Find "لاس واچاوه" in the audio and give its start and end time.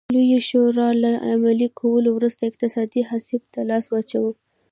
3.69-4.31